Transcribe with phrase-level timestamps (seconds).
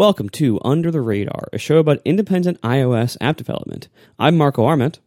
[0.00, 3.88] Welcome to Under the Radar, a show about independent iOS app development.
[4.18, 4.98] I'm Marco Arment.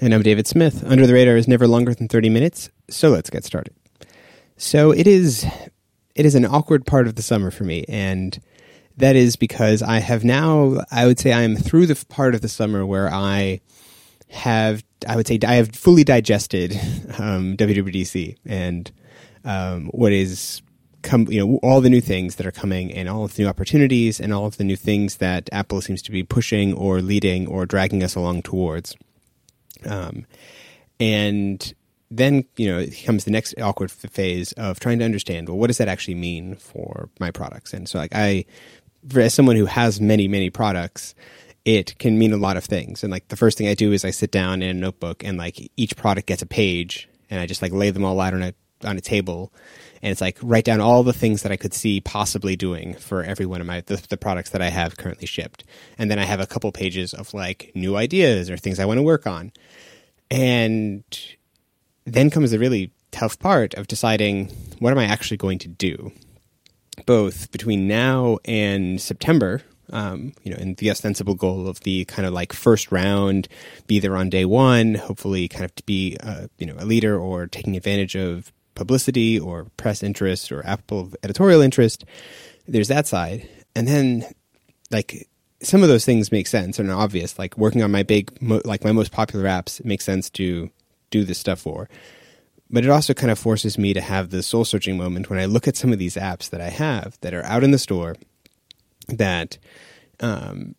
[0.00, 0.82] And I'm David Smith.
[0.86, 3.74] Under the Radar is never longer than 30 minutes, so let's get started.
[4.56, 5.44] So it is
[6.14, 8.40] it is an awkward part of the summer for me and
[8.96, 12.40] that is because I have now I would say I am through the part of
[12.40, 13.60] the summer where I
[14.30, 16.72] have I would say I have fully digested
[17.18, 18.90] um, WWDC and
[19.44, 20.62] um, what is
[21.08, 23.48] come you know all the new things that are coming and all of the new
[23.48, 27.46] opportunities and all of the new things that Apple seems to be pushing or leading
[27.48, 28.94] or dragging us along towards.
[29.86, 30.26] Um,
[31.00, 31.72] and
[32.10, 35.78] then you know comes the next awkward phase of trying to understand well what does
[35.78, 37.72] that actually mean for my products?
[37.72, 38.44] And so like I
[39.16, 41.14] as someone who has many many products
[41.64, 43.02] it can mean a lot of things.
[43.02, 45.36] And like the first thing I do is I sit down in a notebook and
[45.36, 48.42] like each product gets a page and I just like lay them all out on
[48.42, 48.54] a
[48.84, 49.52] on a table
[50.02, 53.22] and it's like write down all the things that I could see possibly doing for
[53.22, 55.64] every one of my the, the, products that I have currently shipped,
[55.98, 58.98] and then I have a couple pages of like new ideas or things I want
[58.98, 59.52] to work on,
[60.30, 61.04] and
[62.04, 66.12] then comes the really tough part of deciding what am I actually going to do,
[67.06, 69.62] both between now and September.
[69.90, 73.48] Um, you know, and the ostensible goal of the kind of like first round,
[73.86, 77.18] be there on day one, hopefully kind of to be, uh, you know, a leader
[77.18, 82.04] or taking advantage of publicity or press interest or Apple editorial interest.
[82.66, 83.48] There's that side.
[83.74, 84.24] And then,
[84.90, 85.28] like,
[85.60, 87.38] some of those things make sense and are obvious.
[87.38, 90.70] Like, working on my big, like, my most popular apps, makes sense to
[91.10, 91.88] do this stuff for
[92.70, 95.46] but it also kind of forces me to have the soul searching moment when I
[95.46, 98.16] look at some of these apps that I have that are out in the store
[99.08, 99.58] that
[100.20, 100.74] um,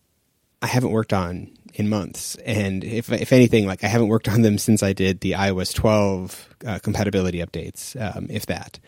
[0.62, 2.36] I haven't worked on in months.
[2.46, 5.74] And if, if anything, like I haven't worked on them since I did the iOS
[5.74, 8.80] 12 uh, compatibility updates, um, if that.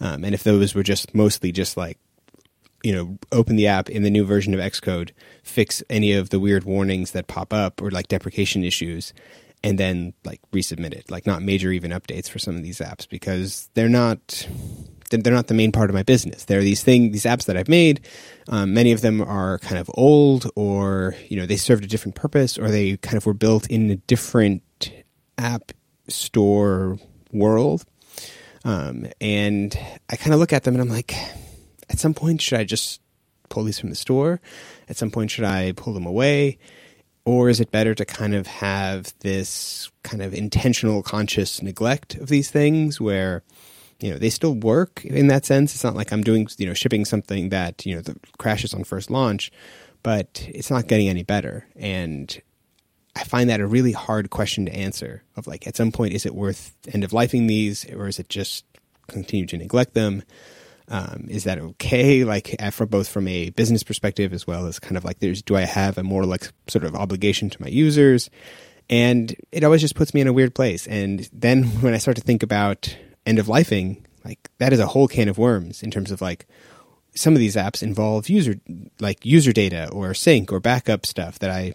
[0.00, 1.98] Um, and if those were just mostly just like,
[2.82, 5.10] you know, open the app in the new version of Xcode,
[5.42, 9.12] fix any of the weird warnings that pop up or like deprecation issues,
[9.62, 11.10] and then like resubmit it.
[11.10, 14.48] Like not major even updates for some of these apps because they're not
[15.10, 16.44] they're not the main part of my business.
[16.44, 18.00] There are these things, these apps that I've made.
[18.48, 22.14] Um, many of them are kind of old, or you know, they served a different
[22.14, 24.62] purpose, or they kind of were built in a different
[25.36, 25.72] app
[26.08, 26.98] store
[27.32, 27.84] world.
[28.64, 29.78] Um, and
[30.10, 31.14] I kind of look at them and I'm like,
[31.88, 33.00] at some point, should I just
[33.48, 34.40] pull these from the store?
[34.88, 36.58] At some point, should I pull them away?
[37.24, 42.28] Or is it better to kind of have this kind of intentional, conscious neglect of
[42.28, 43.42] these things where,
[44.00, 45.74] you know, they still work in that sense?
[45.74, 48.84] It's not like I'm doing, you know, shipping something that, you know, the crashes on
[48.84, 49.50] first launch,
[50.02, 51.66] but it's not getting any better.
[51.76, 52.40] And
[53.16, 56.24] I find that a really hard question to answer of like, at some point, is
[56.24, 58.64] it worth end of lifing these or is it just
[59.08, 60.22] continue to neglect them?
[60.90, 62.24] Um, is that okay?
[62.24, 65.56] Like, for both from a business perspective as well as kind of like, there's do
[65.56, 68.30] I have a more like sort of obligation to my users?
[68.88, 70.86] And it always just puts me in a weird place.
[70.86, 72.96] And then when I start to think about
[73.28, 76.46] end of lifing, like that is a whole can of worms in terms of like
[77.14, 78.60] some of these apps involve user
[79.00, 81.74] like user data or sync or backup stuff that I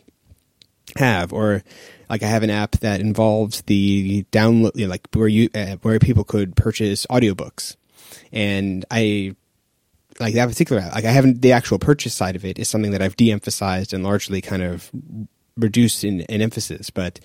[0.97, 1.63] have or
[2.09, 5.77] like I have an app that involves the download you know, like where you uh,
[5.81, 7.75] where people could purchase audiobooks
[8.31, 9.35] and I
[10.19, 12.91] like that particular app like I haven't the actual purchase side of it is something
[12.91, 14.91] that I've de-emphasized and largely kind of
[15.57, 16.89] reduced in, in emphasis.
[16.89, 17.19] But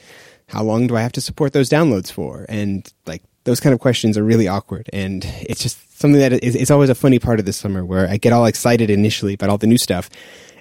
[0.48, 2.46] how long do I have to support those downloads for?
[2.48, 6.54] And like those kind of questions are really awkward, and it's just something that is
[6.54, 9.48] it's always a funny part of the summer where I get all excited initially about
[9.48, 10.10] all the new stuff.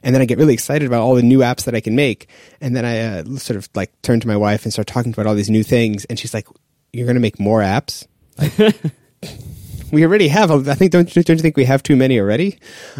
[0.03, 2.29] And then I get really excited about all the new apps that I can make.
[2.61, 5.25] And then I uh, sort of like turn to my wife and start talking about
[5.25, 6.05] all these new things.
[6.05, 6.47] And she's like,
[6.93, 8.07] You're going to make more apps?
[8.37, 8.75] Like,
[9.91, 10.51] we already have.
[10.51, 12.57] I think don't don't you think we have too many already?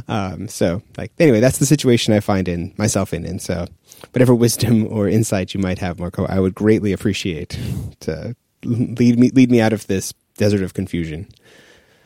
[0.07, 3.67] Um, so like anyway, that's the situation I find in myself in, and so
[4.11, 7.57] whatever wisdom or insight you might have, Marco, I would greatly appreciate
[8.01, 11.27] to lead me lead me out of this desert of confusion.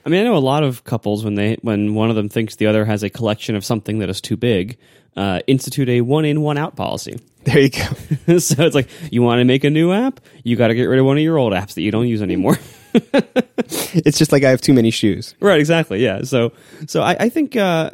[0.05, 2.55] I mean, I know a lot of couples when they when one of them thinks
[2.55, 4.77] the other has a collection of something that is too big,
[5.15, 7.19] uh, institute a one in one out policy.
[7.43, 8.37] There you go.
[8.37, 10.99] so it's like you want to make a new app, you got to get rid
[10.99, 12.59] of one of your old apps that you don't use anymore.
[12.93, 15.33] it's just like I have too many shoes.
[15.39, 16.03] Right, exactly.
[16.03, 16.21] Yeah.
[16.21, 16.51] So
[16.85, 17.89] so I, I think uh,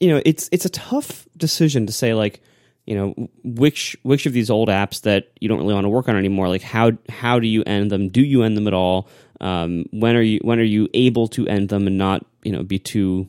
[0.00, 2.42] you know it's it's a tough decision to say like
[2.86, 6.08] you know which which of these old apps that you don't really want to work
[6.08, 9.08] on anymore like how how do you end them do you end them at all
[9.40, 12.62] um, when are you when are you able to end them and not you know
[12.62, 13.28] be too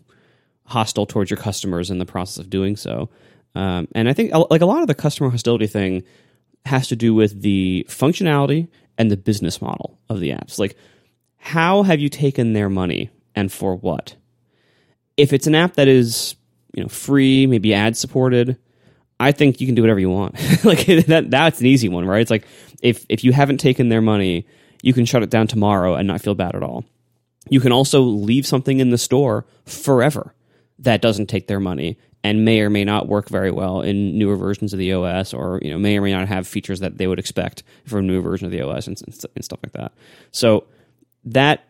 [0.65, 3.09] hostile towards your customers in the process of doing so
[3.55, 6.03] um, and i think like a lot of the customer hostility thing
[6.65, 10.75] has to do with the functionality and the business model of the apps like
[11.37, 14.15] how have you taken their money and for what?
[15.17, 16.35] If it's an app that is
[16.73, 18.57] you know free, maybe ad supported.
[19.21, 20.35] I think you can do whatever you want.
[20.65, 22.21] like that that's an easy one, right?
[22.21, 22.45] It's like
[22.81, 24.45] if if you haven't taken their money,
[24.81, 26.83] you can shut it down tomorrow and not feel bad at all.
[27.49, 30.33] You can also leave something in the store forever
[30.79, 34.35] that doesn't take their money and may or may not work very well in newer
[34.35, 37.07] versions of the OS, or you know may or may not have features that they
[37.07, 39.01] would expect from a newer version of the OS and,
[39.35, 39.91] and stuff like that.
[40.31, 40.65] So
[41.25, 41.65] that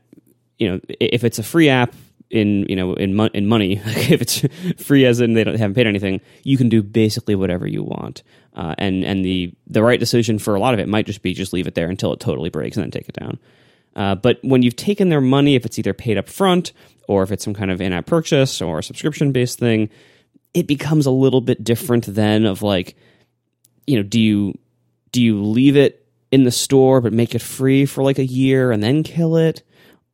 [0.58, 1.94] you know, if it's a free app
[2.32, 4.46] in you know in mo- in money, if it's
[4.84, 8.24] free as in they don't haven't paid anything, you can do basically whatever you want.
[8.56, 11.34] Uh, and and the the right decision for a lot of it might just be
[11.34, 13.40] just leave it there until it totally breaks and then take it down.
[13.96, 16.72] Uh, but when you've taken their money, if it's either paid up front
[17.08, 19.90] or if it's some kind of in-app purchase or subscription-based thing,
[20.54, 22.96] it becomes a little bit different then of like,
[23.86, 24.58] you know, do you
[25.12, 28.72] do you leave it in the store but make it free for like a year
[28.72, 29.64] and then kill it,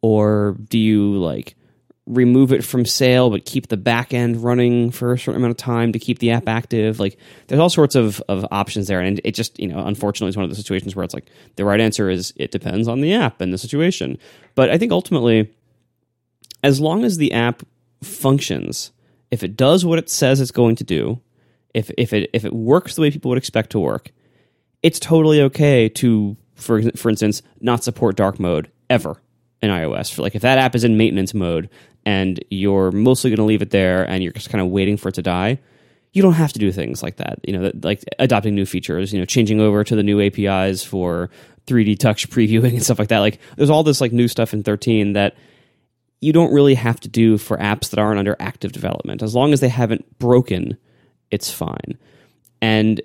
[0.01, 1.56] or do you like
[2.07, 5.57] remove it from sale but keep the back end running for a certain amount of
[5.57, 6.99] time to keep the app active.
[6.99, 7.17] Like
[7.47, 9.01] there's all sorts of, of options there.
[9.01, 11.65] And it just you know unfortunately is one of the situations where it's like the
[11.65, 14.17] right answer is it depends on the app and the situation.
[14.55, 15.53] But i think ultimately
[16.63, 17.63] as long as the app
[18.03, 18.91] functions
[19.31, 21.19] if it does what it says it's going to do
[21.73, 24.11] if, if it if it works the way people would expect to work
[24.83, 29.21] it's totally okay to for for instance not support dark mode ever
[29.61, 30.13] in iOS.
[30.13, 31.69] For like if that app is in maintenance mode
[32.05, 35.09] and you're mostly going to leave it there and you're just kind of waiting for
[35.09, 35.59] it to die,
[36.13, 37.39] you don't have to do things like that.
[37.47, 41.29] You know, like adopting new features, you know, changing over to the new APIs for
[41.67, 43.19] 3D touch previewing and stuff like that.
[43.19, 45.35] Like there's all this like new stuff in 13 that
[46.19, 49.21] you don't really have to do for apps that aren't under active development.
[49.21, 50.77] As long as they haven't broken,
[51.29, 51.97] it's fine.
[52.61, 53.01] And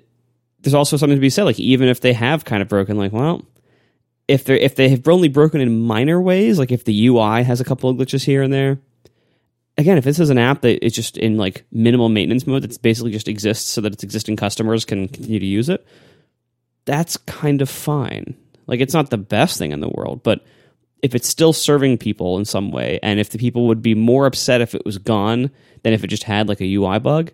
[0.61, 3.11] there's also something to be said like even if they have kind of broken like
[3.11, 3.45] well,
[4.27, 7.59] if they if they have only broken in minor ways, like if the UI has
[7.59, 8.79] a couple of glitches here and there,
[9.77, 12.77] again, if this is an app that is just in like minimal maintenance mode, that's
[12.77, 15.85] basically just exists so that its existing customers can continue to use it,
[16.85, 18.35] that's kind of fine.
[18.67, 20.43] Like it's not the best thing in the world, but
[21.01, 24.25] if it's still serving people in some way, and if the people would be more
[24.25, 25.51] upset if it was gone
[25.83, 27.31] than if it just had like a UI bug,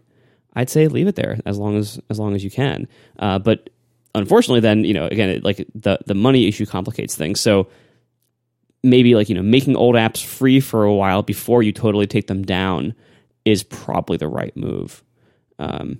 [0.56, 2.88] I'd say leave it there as long as as long as you can.
[3.19, 3.69] Uh, but
[4.15, 7.39] unfortunately, then you know again, it, like the the money issue complicates things.
[7.39, 7.67] So
[8.83, 12.27] maybe like you know making old apps free for a while before you totally take
[12.27, 12.94] them down
[13.45, 15.03] is probably the right move.
[15.57, 16.00] Um,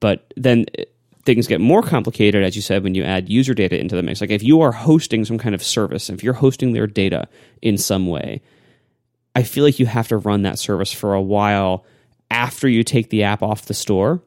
[0.00, 0.84] but then uh,
[1.24, 4.20] things get more complicated, as you said, when you add user data into the mix.
[4.20, 7.28] Like if you are hosting some kind of service, if you're hosting their data
[7.62, 8.40] in some way,
[9.34, 11.84] I feel like you have to run that service for a while
[12.30, 14.22] after you take the app off the store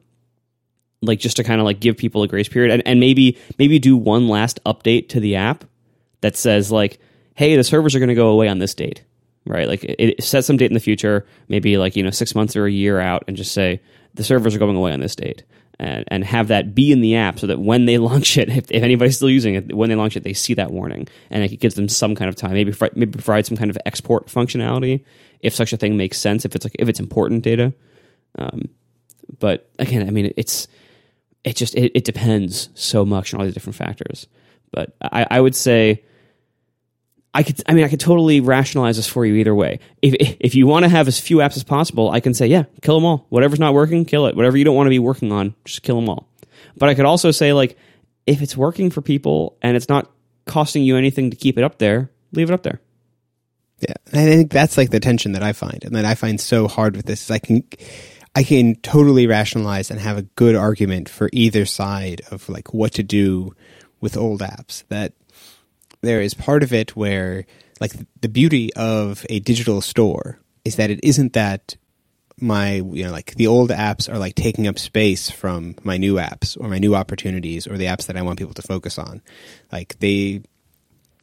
[1.04, 3.78] like just to kind of like give people a grace period and, and maybe maybe
[3.78, 5.64] do one last update to the app
[6.20, 6.98] that says like
[7.34, 9.04] hey the servers are going to go away on this date
[9.46, 9.68] right?
[9.68, 12.56] Like it, it set some date in the future maybe like you know six months
[12.56, 13.80] or a year out and just say
[14.14, 15.44] the servers are going away on this date
[15.78, 18.70] and, and have that be in the app so that when they launch it if,
[18.70, 21.56] if anybody's still using it when they launch it they see that warning and it
[21.56, 25.04] gives them some kind of time maybe maybe provide some kind of export functionality
[25.40, 27.74] if such a thing makes sense if it's like if it's important data.
[28.36, 28.62] Um,
[29.38, 30.68] but again i mean it's
[31.44, 34.26] it just it, it depends so much on all these different factors.
[34.72, 36.04] But I, I would say
[37.32, 39.80] I could I mean I could totally rationalize this for you either way.
[40.02, 42.64] If if you want to have as few apps as possible, I can say yeah,
[42.82, 43.26] kill them all.
[43.28, 44.34] Whatever's not working, kill it.
[44.34, 46.28] Whatever you don't want to be working on, just kill them all.
[46.76, 47.76] But I could also say like
[48.26, 50.10] if it's working for people and it's not
[50.46, 52.80] costing you anything to keep it up there, leave it up there.
[53.80, 56.68] Yeah, I think that's like the tension that I find, and that I find so
[56.68, 57.24] hard with this.
[57.24, 57.64] Is I can
[58.34, 62.92] I can totally rationalize and have a good argument for either side of like what
[62.94, 63.54] to do
[64.00, 64.84] with old apps.
[64.88, 65.12] That
[66.00, 67.46] there is part of it where
[67.80, 71.76] like the beauty of a digital store is that it isn't that
[72.40, 76.16] my you know like the old apps are like taking up space from my new
[76.16, 79.22] apps or my new opportunities or the apps that I want people to focus on.
[79.70, 80.42] Like they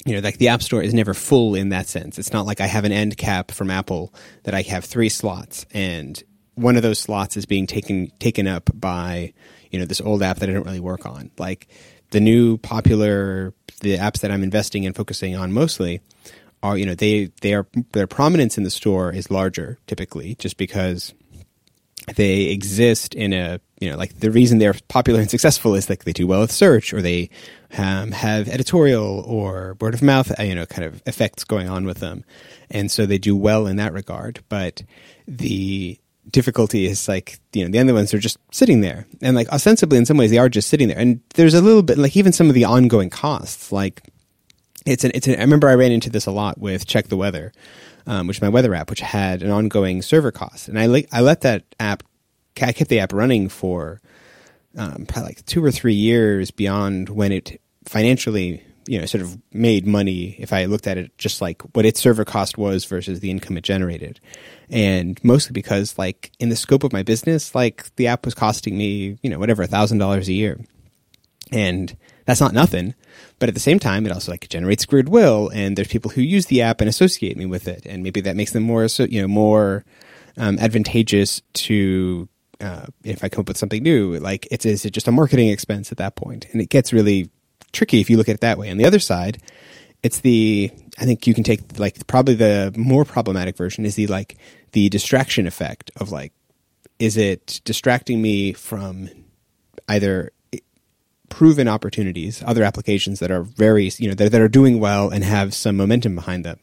[0.05, 2.17] you know, like the App Store is never full in that sense.
[2.17, 4.13] It's not like I have an end cap from Apple
[4.43, 6.21] that I have three slots and
[6.55, 9.33] one of those slots is being taken taken up by
[9.71, 11.31] you know this old app that I don't really work on.
[11.37, 11.67] Like
[12.11, 16.01] the new popular the apps that I'm investing in focusing on mostly
[16.63, 20.57] are you know they they are their prominence in the store is larger typically just
[20.57, 21.13] because
[22.15, 26.03] they exist in a you know like the reason they're popular and successful is like
[26.03, 27.29] they do well with search or they
[27.77, 31.99] um, have editorial or word of mouth you know kind of effects going on with
[31.99, 32.23] them
[32.69, 34.83] and so they do well in that regard but
[35.27, 35.97] the
[36.29, 39.07] difficulty is like you know the other ones are just sitting there.
[39.21, 40.99] And like ostensibly in some ways they are just sitting there.
[40.99, 44.01] And there's a little bit like even some of the ongoing costs like
[44.85, 47.17] it's an it's an, I remember I ran into this a lot with check the
[47.17, 47.51] weather
[48.07, 50.67] um, which my weather app which had an ongoing server cost.
[50.67, 52.03] And I like I let that app
[52.61, 54.01] I kept the app running for
[54.77, 59.37] um, probably like two or three years beyond when it financially you know sort of
[59.53, 63.19] made money if I looked at it just like what its server cost was versus
[63.19, 64.19] the income it generated,
[64.69, 68.77] and mostly because like in the scope of my business, like the app was costing
[68.77, 70.59] me you know whatever thousand dollars a year,
[71.51, 71.95] and
[72.25, 72.95] that's not nothing.
[73.39, 76.47] But at the same time, it also like generates goodwill, and there's people who use
[76.47, 79.27] the app and associate me with it, and maybe that makes them more you know
[79.27, 79.85] more
[80.37, 82.27] um, advantageous to
[82.59, 84.17] uh, if I come up with something new.
[84.19, 87.29] Like it's is it just a marketing expense at that point, and it gets really
[87.71, 88.69] tricky if you look at it that way.
[88.69, 89.41] On the other side,
[90.03, 94.07] it's the I think you can take like probably the more problematic version is the
[94.07, 94.37] like
[94.71, 96.33] the distraction effect of like
[96.99, 99.09] is it distracting me from
[99.89, 100.31] either
[101.31, 105.23] proven opportunities, other applications that are very, you know, that, that, are doing well and
[105.23, 106.59] have some momentum behind them,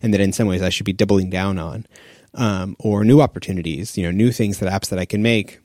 [0.00, 1.86] and that in some ways I should be doubling down on,
[2.34, 5.60] um, or new opportunities, you know, new things that apps that I can make,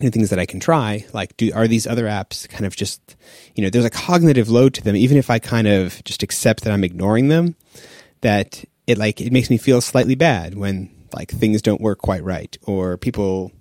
[0.00, 1.04] new things that I can try.
[1.12, 3.16] Like, do are these other apps kind of just,
[3.54, 6.64] you know, there's a cognitive load to them, even if I kind of just accept
[6.64, 7.56] that I'm ignoring them,
[8.20, 12.22] that it like it makes me feel slightly bad when like things don't work quite
[12.22, 13.52] right, or people,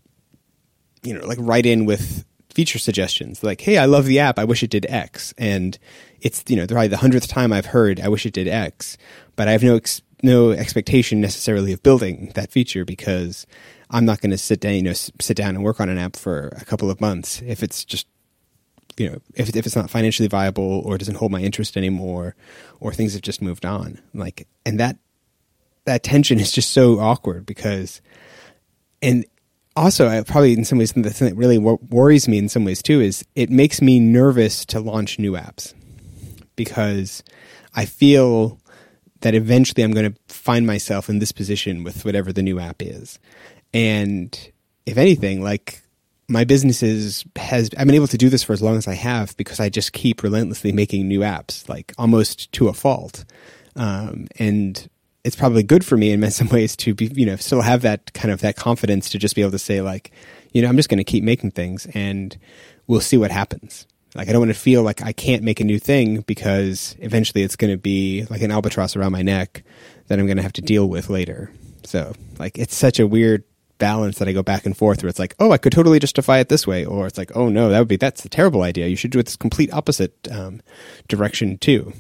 [1.04, 2.26] you know, like write in with
[2.58, 5.78] feature suggestions like hey i love the app i wish it did x and
[6.22, 8.98] it's you know probably the hundredth time i've heard i wish it did x
[9.36, 13.46] but i have no ex- no expectation necessarily of building that feature because
[13.90, 16.16] I'm not going to sit down, you know, sit down and work on an app
[16.16, 18.08] for a couple of months if it's just,
[18.98, 22.36] you know, if if it's not financially viable or doesn't hold my interest anymore,
[22.80, 24.02] or things have just moved on.
[24.14, 24.98] Like, and that
[25.86, 28.02] that tension is just so awkward because,
[29.02, 29.26] and
[29.76, 32.82] also I probably in some ways the thing that really worries me in some ways
[32.82, 35.74] too is it makes me nervous to launch new apps
[36.56, 37.24] because
[37.76, 38.60] I feel
[39.22, 42.82] that eventually I'm going to find myself in this position with whatever the new app
[42.82, 43.20] is.
[43.74, 44.52] And
[44.86, 45.82] if anything, like
[46.28, 48.96] my business is, has, I've been able to do this for as long as I
[48.96, 53.24] have because I just keep relentlessly making new apps, like almost to a fault.
[53.76, 54.90] Um, and
[55.24, 58.14] it's probably good for me in some ways to be, you know, still have that
[58.14, 60.12] kind of that confidence to just be able to say like,
[60.54, 62.38] you know, I'm just going to keep making things and
[62.88, 63.86] we'll see what happens.
[64.16, 67.44] Like I don't want to feel like I can't make a new thing because eventually
[67.44, 69.64] it's going to be like an albatross around my neck
[70.08, 71.52] that I'm going to have to deal with later.
[71.84, 73.44] So like it's such a weird
[73.78, 76.40] balance that I go back and forth where it's like, oh, I could totally justify
[76.40, 78.88] it this way, or it's like, oh no, that would be that's a terrible idea.
[78.88, 80.62] You should do it this complete opposite um,
[81.08, 81.94] direction too.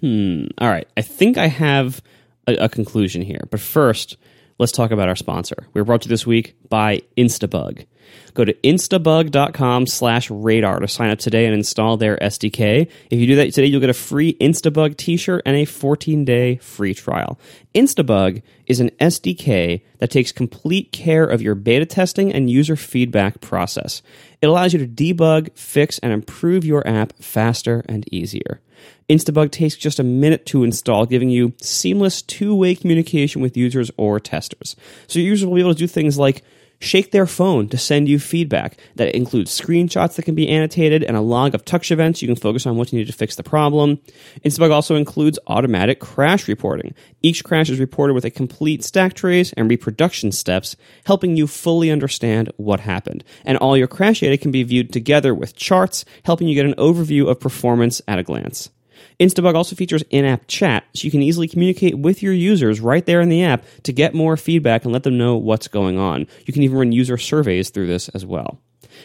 [0.00, 0.46] Hmm.
[0.58, 0.88] All right.
[0.96, 2.02] I think I have
[2.46, 4.16] a, a conclusion here, but first,
[4.58, 5.66] let's talk about our sponsor.
[5.74, 7.86] We're brought to you this week by Instabug.
[8.34, 12.90] Go to instabug.com slash radar to sign up today and install their SDK.
[13.10, 16.94] If you do that today, you'll get a free Instabug t-shirt and a 14-day free
[16.94, 17.38] trial.
[17.74, 23.40] Instabug is an SDK that takes complete care of your beta testing and user feedback
[23.40, 24.02] process.
[24.42, 28.60] It allows you to debug, fix, and improve your app faster and easier.
[29.08, 34.20] Instabug takes just a minute to install, giving you seamless two-way communication with users or
[34.20, 34.76] testers.
[35.06, 36.42] So your users will be able to do things like
[36.78, 41.16] Shake their phone to send you feedback that includes screenshots that can be annotated and
[41.16, 42.20] a log of touch events.
[42.20, 43.98] You can focus on what you need to fix the problem.
[44.44, 46.94] Instabug also includes automatic crash reporting.
[47.22, 51.90] Each crash is reported with a complete stack trace and reproduction steps, helping you fully
[51.90, 53.24] understand what happened.
[53.44, 56.74] And all your crash data can be viewed together with charts, helping you get an
[56.74, 58.70] overview of performance at a glance.
[59.18, 63.20] Instabug also features in-app chat, so you can easily communicate with your users right there
[63.20, 66.26] in the app to get more feedback and let them know what's going on.
[66.44, 68.60] You can even run user surveys through this as well.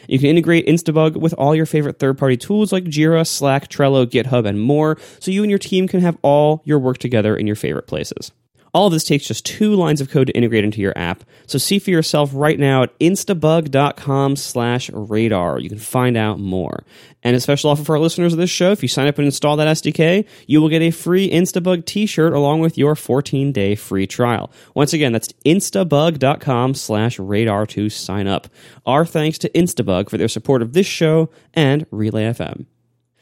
[0.08, 4.46] You can integrate Instabug with all your favorite third-party tools like Jira, Slack, Trello, GitHub,
[4.46, 7.56] and more, so you and your team can have all your work together in your
[7.56, 8.32] favorite places.
[8.74, 11.24] All of this takes just two lines of code to integrate into your app.
[11.46, 15.60] So see for yourself right now at instabug.com slash radar.
[15.60, 16.84] You can find out more.
[17.24, 19.26] And a special offer for our listeners of this show, if you sign up and
[19.26, 24.08] install that SDK, you will get a free Instabug t-shirt along with your 14-day free
[24.08, 24.52] trial.
[24.74, 28.48] Once again, that's instabug.com slash radar to sign up.
[28.86, 32.66] Our thanks to Instabug for their support of this show and Relay FM.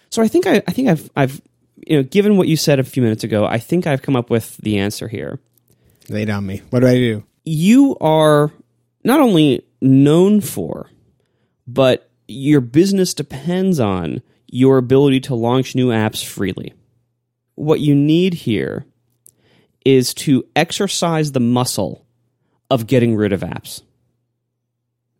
[0.10, 1.42] So I think I, I think I've I've
[1.90, 4.30] you know, given what you said a few minutes ago, I think I've come up
[4.30, 5.40] with the answer here.
[6.08, 6.62] Lay on me.
[6.70, 7.24] What do I do?
[7.44, 8.52] You are
[9.04, 10.92] not only known for,
[11.68, 16.74] but your business depends on your ability to launch new apps freely.
[17.56, 18.86] What you need here
[19.84, 22.06] is to exercise the muscle
[22.70, 23.82] of getting rid of apps.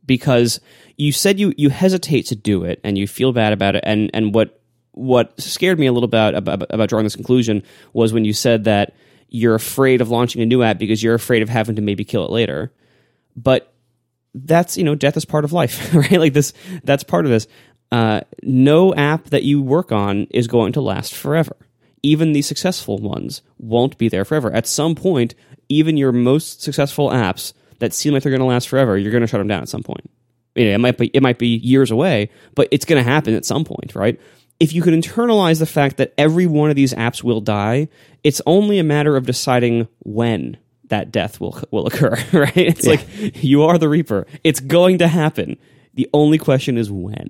[0.06, 0.60] Because
[0.98, 3.84] you said you, you hesitate to do it and you feel bad about it.
[3.86, 4.59] And, and what
[4.92, 8.66] what scared me a little bit about, about drawing this conclusion was when you said
[8.66, 8.94] that
[9.30, 12.26] you're afraid of launching a new app because you're afraid of having to maybe kill
[12.26, 12.74] it later.
[13.36, 13.72] But
[14.34, 16.20] that's you know death is part of life, right?
[16.20, 16.54] Like this,
[16.84, 17.48] that's part of this.
[17.92, 21.56] Uh, no app that you work on is going to last forever.
[22.04, 24.52] Even the successful ones won't be there forever.
[24.54, 25.36] At some point,
[25.70, 29.22] even your most successful apps that seem like they're going to last forever, you're going
[29.22, 30.10] to shut them down at some point.
[30.56, 33.34] You know, it might be it might be years away, but it's going to happen
[33.34, 34.20] at some point, right?
[34.60, 37.88] If you could internalize the fact that every one of these apps will die,
[38.24, 40.58] it's only a matter of deciding when
[40.90, 42.58] that death will will occur, right?
[42.58, 42.92] It's Yeah.
[42.92, 44.26] like you are the reaper.
[44.44, 45.58] It's going to happen.
[45.94, 47.30] The only question is when.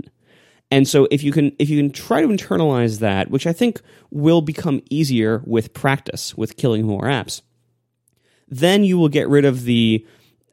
[0.71, 3.81] And so if you can if you can try to internalize that, which I think
[4.11, 7.41] will become easier with practice, with killing more apps,
[8.47, 10.05] then you will get rid of the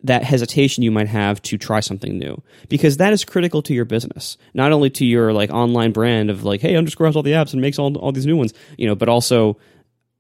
[0.07, 2.43] that hesitation you might have to try something new.
[2.69, 4.37] Because that is critical to your business.
[4.55, 7.53] Not only to your like online brand of like hey underscore has all the apps
[7.53, 9.59] and makes all, all these new ones you know but also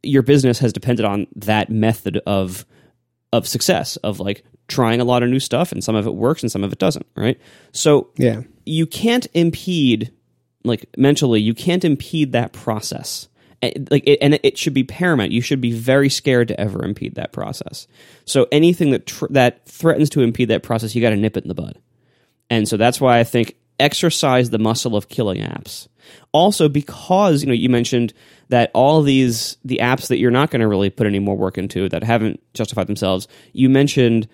[0.03, 2.65] your business has depended on that method of
[3.33, 6.43] of success of like trying a lot of new stuff and some of it works
[6.43, 7.41] and some of it doesn't right?
[7.73, 8.43] So Yeah.
[8.65, 10.13] you can't impede
[10.65, 13.29] like mentally you can't impede that process
[13.63, 16.85] Eh, like it, and it should be paramount you should be very scared to ever
[16.85, 17.87] impede that process
[18.27, 21.45] so anything that tr- that threatens to impede that process you got to nip it
[21.45, 21.81] in the bud
[22.51, 25.89] and so that's why i think exercise the muscle of killing apps
[26.33, 28.13] also because you know you mentioned
[28.51, 31.57] that all these the apps that you're not going to really put any more work
[31.57, 34.29] into that haven't justified themselves you mentioned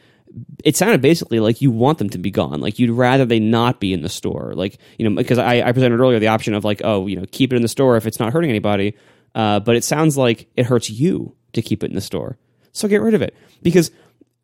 [0.65, 2.61] it sounded basically like you want them to be gone.
[2.61, 4.55] Like you'd rather they not be in the store.
[4.55, 7.27] Like, you know, because I, I presented earlier the option of like, oh, you know,
[7.31, 8.97] keep it in the store if it's not hurting anybody.
[9.35, 12.39] Uh, but it sounds like it hurts you to keep it in the store.
[12.73, 13.35] So get rid of it.
[13.63, 13.91] Because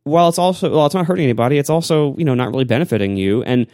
[0.05, 3.17] while it's also, while it's not hurting anybody, it's also, you know, not really benefiting
[3.17, 3.43] you.
[3.43, 3.67] And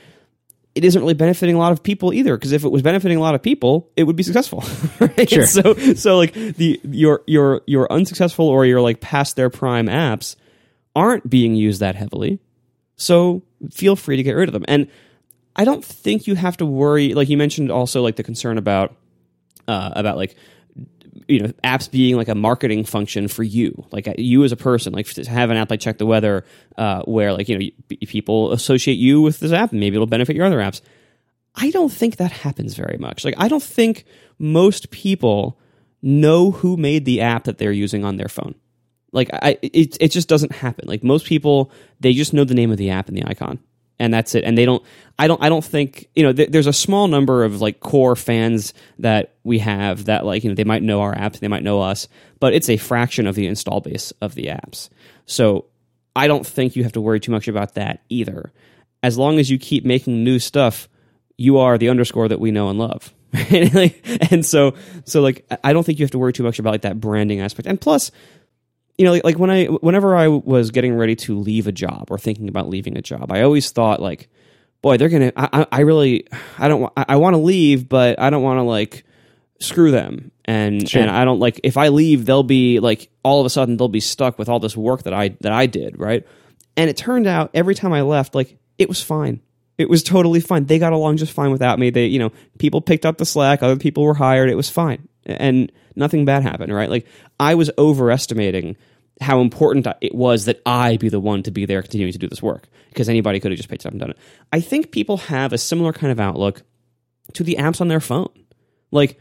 [0.74, 2.36] it isn't really benefiting a lot of people either.
[2.36, 4.64] Because if it was benefiting a lot of people, it would be successful.
[5.00, 5.28] right?
[5.28, 5.46] Sure.
[5.46, 10.36] So, so like the, your, your, your unsuccessful or your like past their prime apps
[10.96, 12.40] aren't being used that heavily.
[12.96, 14.64] So feel free to get rid of them.
[14.68, 14.88] And
[15.56, 17.14] I don't think you have to worry.
[17.14, 18.94] Like you mentioned, also like the concern about
[19.68, 20.36] uh, about like
[21.28, 24.56] you know apps being like a marketing function for you, like uh, you as a
[24.56, 24.92] person.
[24.92, 26.44] Like to have an app like Check the Weather,
[26.76, 30.36] uh, where like you know people associate you with this app, and maybe it'll benefit
[30.36, 30.80] your other apps.
[31.54, 33.24] I don't think that happens very much.
[33.24, 34.04] Like I don't think
[34.38, 35.58] most people
[36.02, 38.54] know who made the app that they're using on their phone.
[39.12, 40.88] Like I, it, it just doesn't happen.
[40.88, 43.60] Like most people, they just know the name of the app and the icon,
[43.98, 44.44] and that's it.
[44.44, 44.82] And they don't.
[45.18, 45.42] I don't.
[45.42, 46.32] I don't think you know.
[46.32, 50.50] Th- there's a small number of like core fans that we have that like you
[50.50, 52.08] know they might know our apps, they might know us,
[52.40, 54.88] but it's a fraction of the install base of the apps.
[55.26, 55.66] So
[56.16, 58.52] I don't think you have to worry too much about that either.
[59.02, 60.88] As long as you keep making new stuff,
[61.36, 63.12] you are the underscore that we know and love.
[64.30, 66.82] And so, so like, I don't think you have to worry too much about like
[66.82, 67.66] that branding aspect.
[67.66, 68.10] And plus,
[68.98, 72.08] you know, like, like when I, whenever I was getting ready to leave a job
[72.10, 74.28] or thinking about leaving a job, I always thought like,
[74.82, 75.32] boy, they're gonna.
[75.36, 76.26] I, I- I really,
[76.58, 76.92] I don't.
[76.96, 79.04] I, I want to leave, but I don't want to like
[79.60, 80.30] screw them.
[80.44, 81.00] And Sure.
[81.00, 83.88] and I don't like if I leave, they'll be like all of a sudden they'll
[83.88, 86.26] be stuck with all this work that I that I did, right?
[86.76, 89.40] And it turned out every time I left, like it was fine.
[89.78, 90.66] It was totally fine.
[90.66, 91.90] They got along just fine without me.
[91.90, 93.62] They, you know, people picked up the slack.
[93.62, 94.50] Other people were hired.
[94.50, 96.74] It was fine, and nothing bad happened.
[96.74, 96.90] Right?
[96.90, 97.06] Like
[97.38, 98.76] I was overestimating
[99.20, 102.28] how important it was that I be the one to be there continuing to do
[102.28, 104.18] this work because anybody could have just picked up and done it.
[104.52, 106.62] I think people have a similar kind of outlook
[107.34, 108.30] to the apps on their phone.
[108.90, 109.18] Like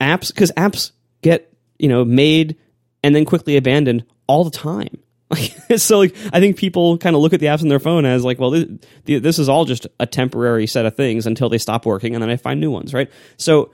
[0.00, 2.56] apps, because apps get you know made
[3.02, 4.98] and then quickly abandoned all the time.
[5.30, 8.06] Like so, like I think people kind of look at the apps on their phone
[8.06, 8.64] as like, well, this,
[9.04, 12.30] this is all just a temporary set of things until they stop working, and then
[12.30, 13.10] I find new ones, right?
[13.36, 13.70] So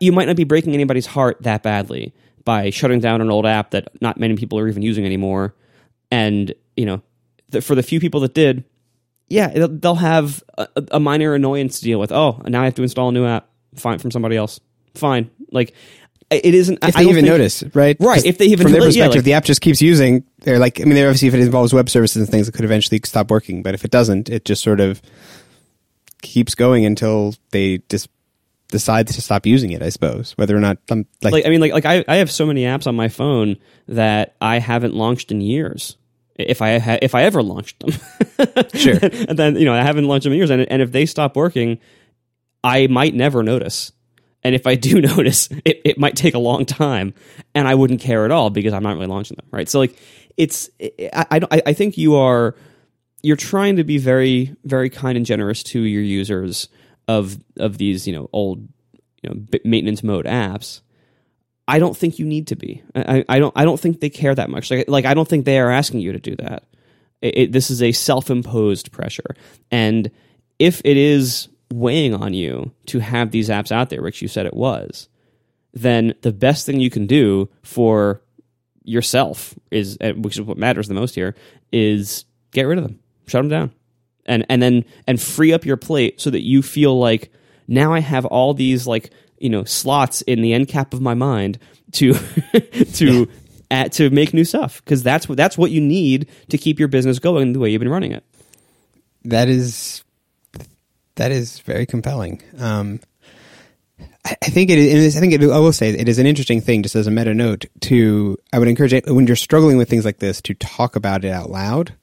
[0.00, 3.70] you might not be breaking anybody's heart that badly by shutting down an old app
[3.72, 5.54] that not many people are even using anymore.
[6.10, 7.02] And, you know,
[7.48, 8.64] the, for the few people that did,
[9.28, 12.12] yeah, they'll, they'll have a, a minor annoyance to deal with.
[12.12, 13.48] Oh, now I have to install a new app.
[13.74, 14.60] Fine from somebody else.
[14.94, 15.30] Fine.
[15.50, 15.74] Like
[16.30, 16.78] it isn't.
[16.82, 17.96] If I they even think- notice, right?
[18.00, 20.24] Right, if they even from their notice, yeah, perspective, like- the app just keeps using.
[20.40, 22.64] They're like, I mean, they're obviously if it involves web services and things, it could
[22.64, 23.62] eventually stop working.
[23.62, 25.02] But if it doesn't, it just sort of
[26.22, 28.08] keeps going until they just
[28.68, 29.82] decide to stop using it.
[29.82, 32.30] I suppose whether or not um, like, like I mean, like like I, I have
[32.30, 33.56] so many apps on my phone
[33.88, 35.96] that I haven't launched in years.
[36.38, 37.92] If I ha- if I ever launched them,
[38.74, 38.98] Sure.
[39.02, 41.34] and then you know I haven't launched them in years, and and if they stop
[41.36, 41.78] working,
[42.62, 43.92] I might never notice.
[44.44, 47.14] And if I do notice, it, it might take a long time,
[47.54, 49.68] and I wouldn't care at all because I'm not really launching them, right?
[49.68, 49.96] So like,
[50.36, 52.54] it's I I, don't- I I think you are
[53.22, 56.68] you're trying to be very very kind and generous to your users
[57.08, 58.66] of of these you know old
[59.22, 60.80] you know maintenance mode apps.
[61.68, 62.82] I don't think you need to be.
[62.94, 64.70] I, I don't I don't think they care that much.
[64.70, 66.64] Like like I don't think they are asking you to do that.
[67.22, 69.34] It, it, this is a self-imposed pressure,
[69.70, 70.10] and
[70.58, 74.46] if it is weighing on you to have these apps out there, which you said
[74.46, 75.08] it was,
[75.72, 78.22] then the best thing you can do for
[78.84, 81.34] yourself is, which is what matters the most here,
[81.72, 83.72] is get rid of them, shut them down,
[84.26, 87.32] and and then and free up your plate so that you feel like
[87.68, 91.14] now I have all these like you know slots in the end cap of my
[91.14, 91.58] mind
[91.92, 92.14] to
[92.94, 93.28] to
[93.70, 96.88] at, to make new stuff because that's what that's what you need to keep your
[96.88, 98.24] business going the way you've been running it.
[99.24, 100.04] That is
[101.16, 102.42] that is very compelling.
[102.58, 103.00] Um,
[104.24, 105.16] I, I think it is.
[105.16, 107.34] I think it, I will say it is an interesting thing, just as a meta
[107.34, 107.64] note.
[107.82, 111.24] To I would encourage it when you're struggling with things like this to talk about
[111.24, 111.94] it out loud,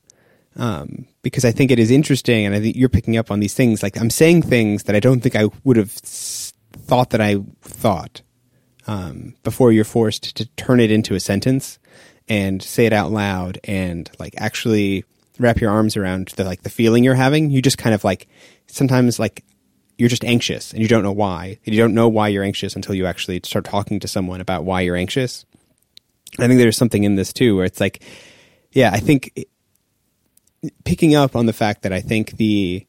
[0.56, 3.54] um, because I think it is interesting, and I think you're picking up on these
[3.54, 3.82] things.
[3.82, 8.22] Like I'm saying things that I don't think I would have thought that I thought
[8.88, 11.80] um, before you're forced to turn it into a sentence
[12.28, 15.04] and say it out loud and like actually
[15.40, 17.50] wrap your arms around the like the feeling you're having.
[17.50, 18.28] You just kind of like
[18.68, 19.44] sometimes like
[19.98, 21.60] you're just anxious and you don't know why.
[21.66, 24.64] And you don't know why you're anxious until you actually start talking to someone about
[24.64, 25.46] why you're anxious.
[26.40, 28.04] I think there's something in this too where it's like,
[28.72, 29.46] yeah, I think
[30.84, 32.86] picking up on the fact that I think the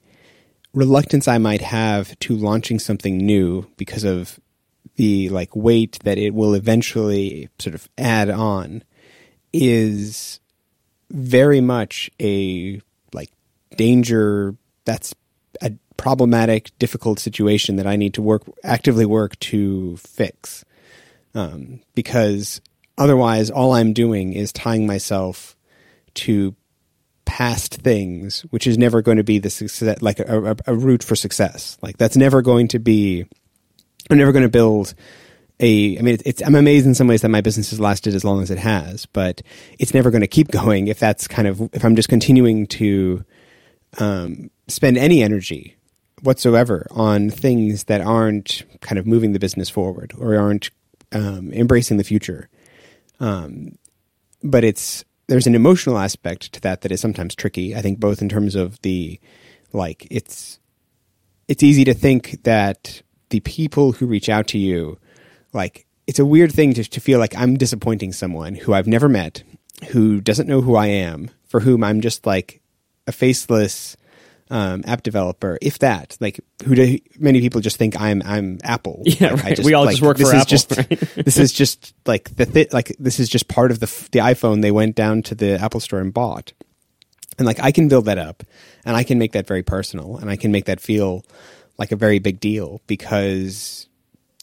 [0.73, 4.41] reluctance I might have to launching something new because of
[4.97, 8.83] the like weight that it will eventually sort of add on
[9.53, 10.41] is
[11.11, 12.81] very much a
[13.13, 13.31] like
[13.77, 15.15] danger that's
[15.63, 20.65] a problematic difficult situation that I need to work actively work to fix.
[21.35, 22.61] Um, because
[22.99, 25.57] otherwise all I'm doing is tying myself
[26.15, 26.55] to
[27.25, 31.03] past things which is never going to be the success like a, a, a route
[31.03, 33.25] for success like that's never going to be
[34.11, 34.95] I'm never going to build
[35.61, 35.99] a.
[35.99, 38.43] I mean, it's, I'm amazed in some ways that my business has lasted as long
[38.43, 39.43] as it has, but
[39.79, 43.25] it's never going to keep going if that's kind of if I'm just continuing to
[43.99, 45.77] um, spend any energy
[46.23, 50.71] whatsoever on things that aren't kind of moving the business forward or aren't
[51.13, 52.49] um, embracing the future.
[53.21, 53.79] Um,
[54.43, 57.75] but it's there's an emotional aspect to that that is sometimes tricky.
[57.75, 59.21] I think both in terms of the
[59.73, 60.59] like it's
[61.49, 64.99] it's easy to think that the people who reach out to you,
[65.53, 69.09] like it's a weird thing to, to feel like I'm disappointing someone who I've never
[69.09, 69.43] met,
[69.91, 72.61] who doesn't know who I am, for whom I'm just like
[73.07, 73.97] a faceless
[74.55, 76.17] um, app developer, if that.
[76.21, 79.03] Like, who do many people just think I'm I'm Apple?
[79.15, 79.57] Yeah, like, right.
[79.57, 80.51] Just, we all like, just work this for is Apple.
[80.51, 80.89] Just, right?
[81.25, 84.63] this is just like the th- like this is just part of the the iPhone
[84.63, 86.53] they went down to the Apple store and bought,
[87.37, 88.45] and like I can build that up,
[88.85, 91.25] and I can make that very personal, and I can make that feel
[91.77, 93.89] like a very big deal because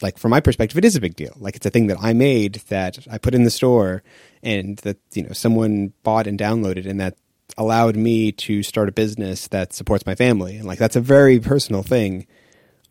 [0.01, 2.11] like from my perspective it is a big deal like it's a thing that i
[2.11, 4.01] made that i put in the store
[4.41, 7.15] and that you know someone bought and downloaded and that
[7.57, 10.57] allowed me to start a business that supports my family.
[10.57, 12.27] And like that's a very personal thing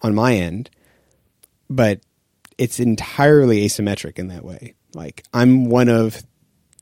[0.02, 0.70] on my end
[1.70, 2.00] but
[2.58, 4.74] it's entirely asymmetric in that way.
[4.92, 6.22] Like i'm one of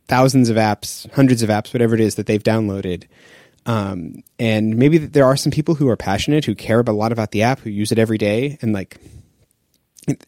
[0.09, 3.07] thousands of apps hundreds of apps whatever it is that they've downloaded.
[3.67, 7.33] Um, and maybe there are some people who are passionate, who care a lot about
[7.33, 8.57] the app, who use it every day.
[8.63, 8.97] And like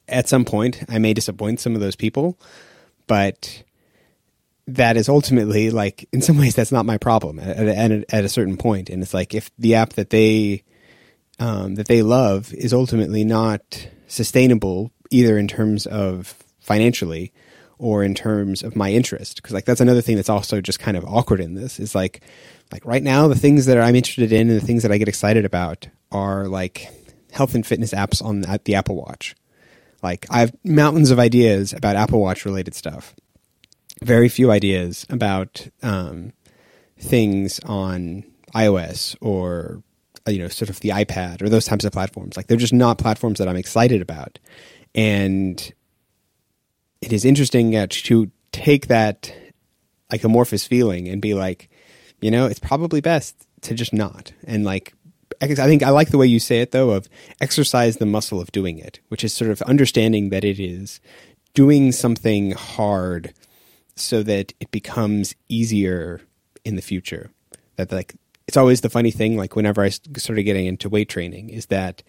[0.09, 2.39] at some point, I may disappoint some of those people,
[3.07, 3.63] but
[4.77, 8.29] that is ultimately like, in some ways, that's not my problem at, at, at a
[8.29, 8.59] certain.
[8.61, 10.65] And it's like, if the app that they,
[11.39, 17.33] um, that they love is ultimately not sustainable, either in terms of financially
[17.79, 19.37] or in terms of my interest.
[19.37, 22.23] Because like, that's another thing that's also just kind of awkward in this is like,
[22.73, 25.09] like right now the things that I'm interested in and the things that I get
[25.09, 26.89] excited about are like
[27.33, 29.35] health and fitness apps on the Apple Watch.
[30.03, 33.15] Like I have mountains of ideas about Apple Watch related stuff.
[34.03, 36.33] Very few ideas about um,
[36.99, 39.83] things on iOS or
[40.27, 42.37] you know sort of the iPad or those types of platforms.
[42.37, 44.39] Like they're just not platforms that I'm excited about.
[44.95, 45.73] And
[47.01, 49.33] it is interesting uh, to take that
[50.11, 51.71] like amorphous feeling and be like,
[52.21, 54.33] you know, it's probably best to just not.
[54.45, 54.93] And like,
[55.41, 57.09] I think I like the way you say it though, of
[57.41, 61.01] exercise the muscle of doing it, which is sort of understanding that it is
[61.55, 63.33] doing something hard
[64.01, 66.21] so that it becomes easier
[66.65, 67.31] in the future.
[67.77, 68.15] That like,
[68.47, 72.03] it's always the funny thing, like whenever I started getting into weight training is that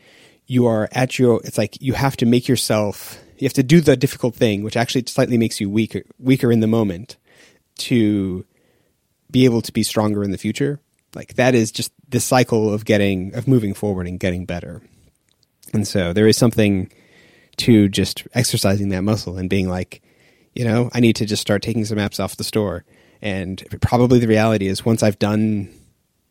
[0.48, 3.80] you are at your, it's like you have to make yourself, you have to do
[3.80, 7.18] the difficult thing, which actually slightly makes you weaker, weaker in the moment
[7.78, 8.46] to
[9.30, 10.80] be able to be stronger in the future.
[11.16, 14.82] Like that is just the cycle of getting of moving forward and getting better.
[15.74, 16.92] And so there is something
[17.58, 20.02] to just exercising that muscle and being like,
[20.54, 22.84] you know, I need to just start taking some apps off the store
[23.22, 25.70] And probably the reality is once I've done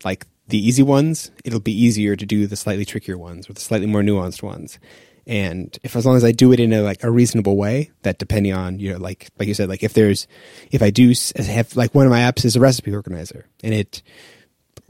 [0.05, 3.61] like the easy ones, it'll be easier to do the slightly trickier ones or the
[3.61, 4.79] slightly more nuanced ones.
[5.27, 8.19] And if as long as I do it in a like a reasonable way, that
[8.19, 10.27] depending on you know like like you said like if there's
[10.73, 14.03] if I do have like one of my apps is a recipe organizer and it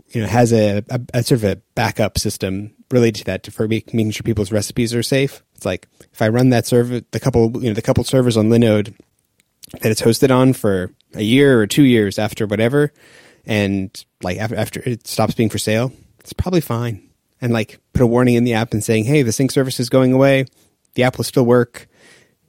[0.09, 3.69] you know has a, a, a sort of a backup system related to that for
[3.69, 5.43] making sure people's recipes are safe.
[5.57, 8.49] It's like if I run that server, the couple you know the couple servers on
[8.49, 8.95] Linode
[9.81, 12.93] that it's hosted on for a year or two years after whatever,
[13.47, 17.09] and like after, it stops being for sale, it's probably fine.
[17.41, 19.89] And like put a warning in the app and saying, "Hey, the sync service is
[19.89, 20.45] going away.
[20.95, 21.89] The app will still work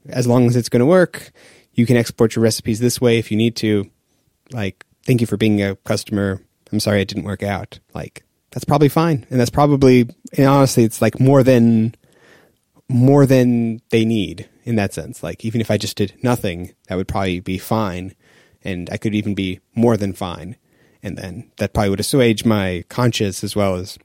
[0.09, 1.31] as long as it's going to work.
[1.73, 3.89] You can export your recipes this way if you need to.
[4.51, 6.41] Like, thank you for being a customer.
[6.71, 7.79] I'm sorry it didn't work out.
[7.93, 11.95] Like, that's probably fine, and that's probably and honestly, it's like more than
[12.91, 15.23] more than they need in that sense.
[15.23, 18.13] Like, even if I just did nothing, that would probably be fine,
[18.63, 20.57] and I could even be more than fine.
[21.03, 23.97] And then that probably would assuage my conscience as well as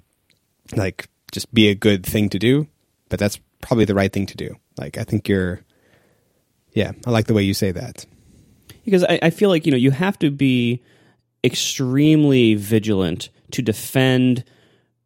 [0.74, 2.66] like just be a good thing to do.
[3.08, 4.56] But that's probably the right thing to do.
[4.78, 5.62] Like i think you're
[6.72, 8.06] yeah i like the way you say that.
[8.84, 10.82] Because I, I feel like you know you have to be
[11.44, 14.44] extremely vigilant to defend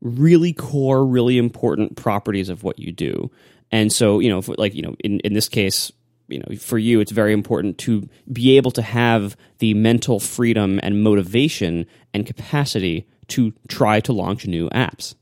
[0.00, 3.30] really core really important properties of what you do
[3.70, 5.92] and so you know like you know in, in this case
[6.28, 10.80] you know for you it's very important to be able to have the mental freedom
[10.82, 15.14] and motivation and capacity to try to launch new apps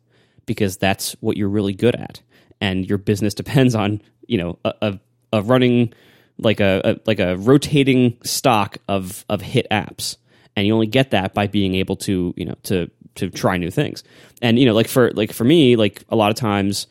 [0.48, 2.20] because that's what you're really good at.
[2.60, 5.00] And your business depends on you know a, a,
[5.34, 5.92] a running
[6.38, 10.16] like a, a, like a rotating stock of of hit apps.
[10.56, 13.70] And you only get that by being able to you know to to try new
[13.70, 14.02] things.
[14.42, 16.88] And you know like for like for me like a lot of times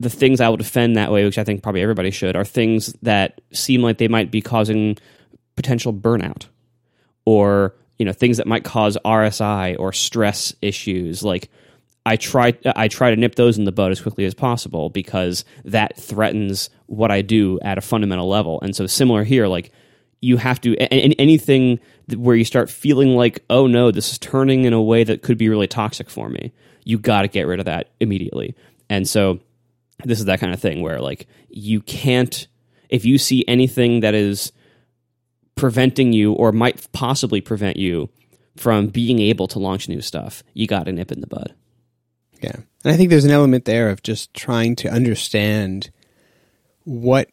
[0.00, 2.92] the things I will defend that way, which I think probably everybody should, are things
[3.02, 4.96] that seem like they might be causing
[5.56, 6.46] potential burnout
[7.24, 11.22] or you know things that might cause RSI or stress issues.
[11.24, 11.50] Like
[12.06, 15.44] I try I try to nip those in the bud as quickly as possible because
[15.64, 18.60] that threatens what I do at a fundamental level.
[18.60, 19.72] And so similar here, like
[20.20, 21.80] you have to and anything
[22.16, 25.38] where you start feeling like oh no this is turning in a way that could
[25.38, 26.52] be really toxic for me
[26.84, 28.54] you got to get rid of that immediately
[28.90, 29.38] and so
[30.04, 32.48] this is that kind of thing where like you can't
[32.88, 34.52] if you see anything that is
[35.56, 38.08] preventing you or might possibly prevent you
[38.56, 41.54] from being able to launch new stuff, you got to nip in the bud.
[42.40, 42.56] Yeah.
[42.84, 45.90] And I think there's an element there of just trying to understand
[46.84, 47.28] what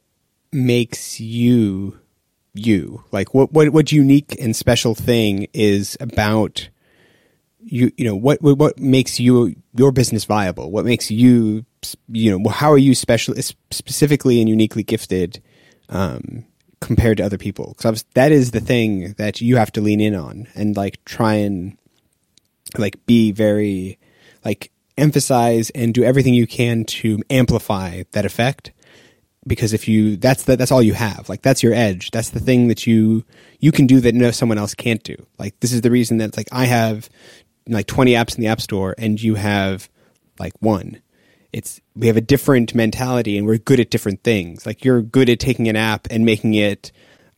[0.52, 2.00] makes you
[2.54, 3.04] you.
[3.12, 6.70] Like what what what unique and special thing is about
[7.66, 10.72] you you know what what makes you your business viable?
[10.72, 11.66] What makes you
[12.10, 13.36] you know how are you special
[13.72, 15.42] specifically and uniquely gifted
[15.90, 16.46] um,
[16.80, 17.74] compared to other people?
[17.76, 21.34] Because that is the thing that you have to lean in on and like try
[21.36, 21.78] and
[22.78, 23.98] like be very
[24.44, 28.72] like emphasize and do everything you can to amplify that effect
[29.48, 32.40] because if you that's the, that's all you have like that's your edge that's the
[32.40, 33.24] thing that you
[33.60, 36.36] you can do that no someone else can't do like this is the reason that
[36.38, 37.10] like i have
[37.68, 39.90] like 20 apps in the app store and you have
[40.40, 41.02] like one.
[41.52, 44.66] It's we have a different mentality and we're good at different things.
[44.66, 46.92] Like you're good at taking an app and making it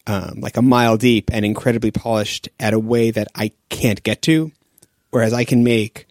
[0.07, 4.21] um, like a mile deep and incredibly polished at a way that i can't get
[4.21, 4.53] to
[5.09, 6.07] whereas i can make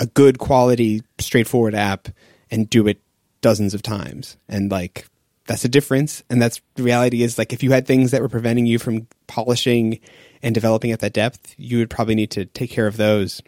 [0.00, 2.08] a good quality straightforward app
[2.50, 3.00] and do it
[3.40, 4.36] dozens of times.
[4.48, 5.06] And like
[5.46, 6.22] that's a difference.
[6.28, 9.06] And that's the reality is like if you had things that were preventing you from
[9.26, 10.00] polishing
[10.42, 13.40] and developing at that depth you would probably need to take care of those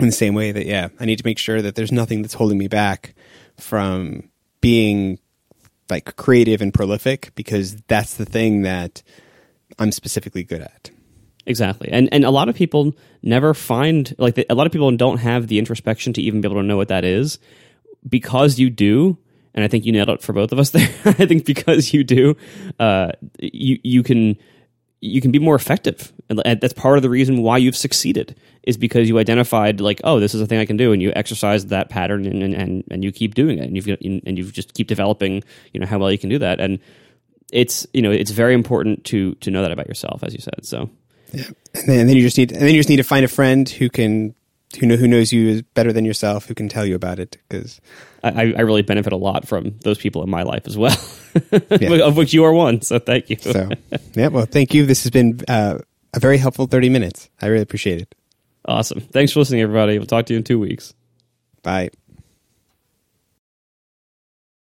[0.00, 2.34] in the same way that yeah i need to make sure that there's nothing that's
[2.34, 3.14] holding me back
[3.56, 4.28] from
[4.60, 5.18] being
[5.88, 9.02] like creative and prolific because that's the thing that
[9.78, 10.90] i'm specifically good at.
[11.46, 11.88] Exactly.
[11.90, 15.18] And and a lot of people never find like the, a lot of people don't
[15.18, 17.38] have the introspection to even be able to know what that is
[18.08, 19.18] because you do
[19.54, 20.88] and i think you nailed it for both of us there.
[21.04, 22.36] I think because you do
[22.78, 24.36] uh, you you can
[25.00, 26.12] you can be more effective.
[26.28, 30.20] And that's part of the reason why you've succeeded is because you identified like oh
[30.20, 33.02] this is a thing i can do and you exercise that pattern and and, and
[33.02, 33.88] you keep doing it and you've
[34.26, 36.60] and you just keep developing you know how well you can do that.
[36.60, 36.78] And
[37.52, 40.64] it's you know it's very important to to know that about yourself as you said
[40.64, 40.90] so.
[41.32, 41.48] Yeah.
[41.74, 43.88] And then you just need and then you just need to find a friend who
[43.88, 44.34] can
[44.78, 47.38] who know who knows you is better than yourself who can tell you about it
[47.48, 47.80] because
[48.22, 50.96] I, I really benefit a lot from those people in my life as well
[51.80, 51.94] yeah.
[52.04, 53.68] of which you are one so thank you so
[54.14, 55.78] yeah well thank you this has been uh,
[56.14, 58.14] a very helpful 30 minutes i really appreciate it
[58.64, 59.00] Awesome.
[59.00, 59.98] Thanks for listening, everybody.
[59.98, 60.94] We'll talk to you in two weeks.
[61.62, 61.90] Bye.